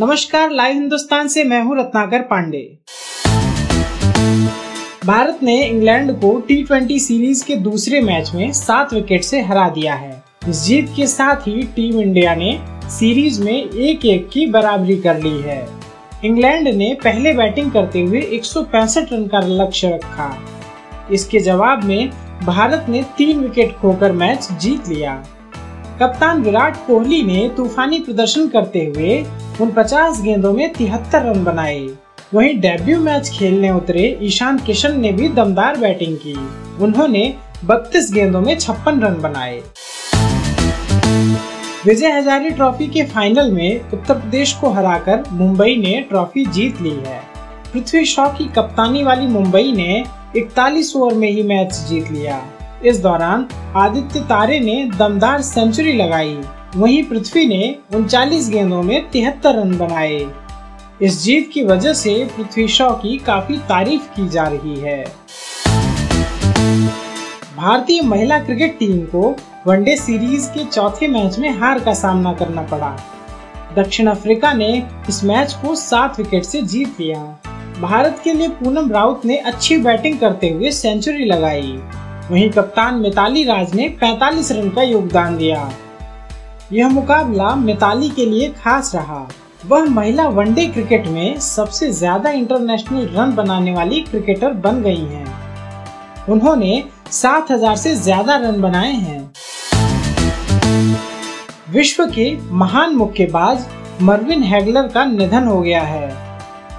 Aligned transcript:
नमस्कार, 0.00 0.50
लाइव 0.50 0.74
हिंदुस्तान 0.74 1.28
से 1.28 1.42
मैं 1.44 1.62
हूँ 1.62 1.78
रत्नाकर 1.78 2.22
पांडे। 2.22 2.58
भारत 5.06 5.38
ने 5.42 5.64
इंग्लैंड 5.64 6.12
को 6.12 6.30
टी 6.40 6.98
सीरीज़ 6.98 7.44
के 7.44 7.56
दूसरे 7.56 8.00
मैच 8.00 8.30
में 8.34 8.52
सात 8.52 8.92
विकेट 8.94 9.24
से 9.24 9.40
हरा 9.40 9.68
दिया 9.68 9.94
है। 9.94 10.22
इस 10.48 10.62
जीत 10.62 10.92
के 10.96 11.06
साथ 11.06 11.36
ही 11.36 11.62
टीम 11.62 12.00
इंडिया 12.00 12.34
ने 12.34 12.58
सीरीज़ 12.90 13.42
में 13.42 13.70
एक 13.70 14.06
एक 14.06 14.28
की 14.28 14.46
बराबरी 14.46 14.96
कर 14.96 15.22
ली 15.22 15.40
है। 15.40 15.68
इंग्लैंड 16.24 16.68
ने 16.68 16.92
पहले 17.04 17.32
बैटिंग 17.32 17.72
करते 17.72 18.00
हुए 18.00 18.20
165 18.20 19.12
रन 19.12 19.26
का 19.26 19.40
लक्ष्य 19.40 19.88
रखा। 19.88 20.30
इसके 21.12 21.40
जवाब 21.40 21.84
में 21.84 22.10
भारत 22.46 22.86
ने 22.88 23.02
तीन 23.18 23.40
विकेट 23.40 23.72
खोकर 23.72 24.12
मैच 24.12 24.48
जीत 24.52 24.88
लिया। 24.88 25.22
कप्तान 26.00 26.42
विराट 26.42 26.76
कोहली 26.86 27.22
ने 27.22 27.48
तूफानी 27.56 27.98
प्रदर्शन 27.98 28.48
करते 28.48 28.92
हुए 28.96 29.26
उन 29.60 29.70
50 29.70 30.22
गेंदों 30.22 30.52
में 30.52 30.72
तिहत्तर 30.72 31.22
रन 31.22 31.44
बनाए। 31.44 31.88
वहीं 32.34 32.60
डेब्यू 32.60 33.00
मैच 33.00 33.30
खेलने 33.30 33.70
उतरे 33.70 34.18
ईशान 34.22 34.58
किशन 34.58 35.00
ने 35.00 35.12
भी 35.12 35.28
दमदार 35.28 35.76
बैटिंग 35.76 36.16
की। 36.16 36.34
उन्होंने 36.84 37.34
32 37.64 38.12
गेंदों 38.12 38.40
में 38.40 38.58
छप्पन 38.58 39.00
रन 39.00 39.14
बनाए। 39.14 39.62
विजय 41.86 42.12
हजारे 42.12 42.50
ट्रॉफी 42.50 42.86
के 42.86 43.02
फाइनल 43.04 43.50
में 43.50 43.90
उत्तर 43.90 44.14
प्रदेश 44.14 44.52
को 44.52 44.70
हराकर 44.70 45.24
मुंबई 45.32 45.76
ने 45.76 46.00
ट्रॉफी 46.00 46.46
जीत 46.46 46.80
ली 46.82 46.96
है। 47.06 47.20
पृथ्वी 47.72 48.04
शॉ 48.04 48.28
की 48.28 48.44
कप्तानी 48.44 49.02
वाली 49.04 49.26
मुंबई 49.26 49.72
ने 49.72 50.04
41 50.36 50.96
ओवर 50.96 51.14
में 51.14 51.30
ही 51.30 51.42
मैच 51.42 51.74
जीत 51.74 52.10
लिया। 52.10 52.42
इस 52.84 53.00
दौरान 53.00 53.46
आदित्य 53.76 54.20
तारे 54.20 54.60
ने 54.60 54.90
दमदार 54.98 55.42
सेंचुरी 55.42 55.92
लगाई। 55.92 56.38
वहीं 56.76 57.02
पृथ्वी 57.04 57.46
ने 57.46 57.76
उनचालीस 57.94 58.48
गेंदों 58.50 58.82
में 58.82 59.08
तिहत्तर 59.10 59.54
रन 59.54 59.76
बनाए। 59.78 60.26
इस 61.02 61.22
जीत 61.22 61.50
की 61.54 61.64
वजह 61.64 61.92
से 61.92 62.28
पृथ्वी 62.36 62.68
शॉ 62.68 62.90
की 62.90 63.18
काफ़ी 63.18 63.56
तारीफ़ 63.56 64.02
की 64.02 64.28
जा 64.28 64.46
रही 64.46 64.80
है। 64.80 65.04
भारतीय 67.56 68.02
महिला 68.02 68.38
क्रिकेट 68.38 68.78
टीम 68.78 68.98
को 69.04 69.36
वनडे 69.66 69.96
सीरीज़ 69.96 70.48
के 70.48 70.64
चौथे 70.64 71.08
मैच 71.08 71.38
में 71.38 71.50
हार 71.58 71.78
का 71.78 71.94
सामना 71.94 72.32
करना 72.32 72.62
पड़ा। 72.62 72.96
दक्षिण 73.76 74.06
अफ्रीका 74.06 74.52
ने 74.52 74.82
इस 75.08 75.24
मैच 75.24 75.52
को 75.52 75.74
सात 75.74 76.18
विकेट 76.18 76.44
से 76.44 76.62
जीत 76.62 77.00
लिया। 77.00 77.38
भारत 77.80 78.20
के 78.24 78.32
लिए 78.32 78.48
पूनम 78.48 78.90
राउत 78.92 79.24
ने 79.24 79.36
अच्छी 79.36 79.78
बैटिंग 79.78 80.18
करते 80.18 80.48
हुए 80.48 80.70
सेंचुरी 80.70 81.24
लगाई। 81.24 81.78
वहीं 82.30 82.48
कप्तान 82.50 82.94
मिताली 82.94 83.42
राज 83.44 83.74
ने 83.74 83.88
45 84.02 84.50
रन 84.52 84.68
का 84.70 84.82
योगदान 84.82 85.36
दिया। 85.36 85.70
यह 86.72 86.88
मुकाबला 86.88 87.54
मिताली 87.56 88.08
के 88.10 88.26
लिए 88.26 88.48
खास 88.54 88.94
रहा। 88.94 89.28
वह 89.66 89.84
महिला 89.84 90.26
वनडे 90.28 90.66
क्रिकेट 90.66 91.06
में 91.06 91.38
सबसे 91.40 91.90
ज़्यादा 91.92 92.30
इंटरनेशनल 92.30 93.06
रन 93.14 93.34
बनाने 93.34 93.74
वाली 93.74 94.00
क्रिकेटर 94.00 94.52
बन 94.58 94.82
गई 94.82 95.04
हैं। 95.04 96.26
उन्होंने 96.28 96.82
7000 97.12 97.76
से 97.76 97.94
ज़्यादा 97.96 98.36
रन 98.36 98.60
बनाए 98.60 98.92
हैं। 98.92 99.32
विश्व 101.70 102.04
के 102.06 102.30
महान 102.54 102.94
मुक्केबाज 102.96 103.66
मर्विन 104.02 104.42
हैगलर 104.42 104.88
का 104.88 105.04
निधन 105.04 105.46
हो 105.46 105.60
गया 105.60 105.82
है। 105.82 106.08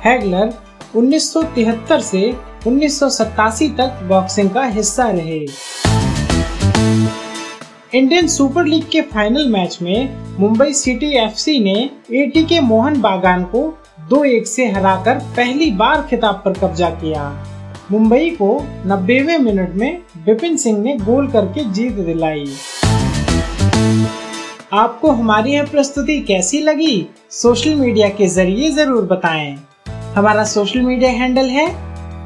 हैगलर 0.06 0.54
1973 0.96 2.02
से 2.02 2.22
1987 2.68 3.70
तक 3.78 4.00
बॉक्सिंग 4.04 4.50
का 4.50 4.64
हिस्सा 4.68 5.10
रहे। 5.10 5.40
इंडियन 7.94 8.28
सुपर 8.28 8.66
लीग 8.66 8.84
के 8.92 9.02
फाइनल 9.02 9.48
मैच 9.48 9.78
में 9.82 10.38
मुंबई 10.40 10.74
सिटी 10.74 11.12
एफसी 11.18 11.60
ने 11.60 11.90
एटी 12.14 12.44
के 12.46 12.60
मोहन 12.60 13.00
बागान 13.02 13.44
को 13.44 13.62
दो 14.10 14.24
एक 14.24 14.48
से 14.48 14.66
हराकर 14.72 15.20
पहली 15.38 15.72
बार 15.72 16.02
खिताब 16.10 16.42
पर 16.46 16.54
कब्जा 16.54 16.90
किया। 16.90 17.24
मुंबई 17.92 18.30
को 18.30 18.52
नब्बेवे 18.86 19.38
मिनट 19.38 19.76
में 19.76 20.02
बिपिन 20.26 20.58
सिंह 20.58 20.80
ने 20.80 20.98
गोल 20.98 21.28
करके 21.28 21.64
जीत 21.74 21.92
दिलाई। 21.92 22.46
आपको 24.74 25.12
हमारी 25.12 25.52
यह 25.52 25.64
प्रस्तुति 25.64 26.20
कैसी 26.22 26.62
लगी, 26.62 27.08
सोशल 27.32 27.76
मीडिया 27.76 28.10
के 28.10 28.28
ज़रिए 28.28 28.70
ज़रूर 28.72 29.06
बताएँ। 29.06 29.58
हमारा 30.16 30.44
सोशल 30.44 30.82
मीडिया 30.82 31.12
हैंडल 31.12 31.50
है 31.50 31.89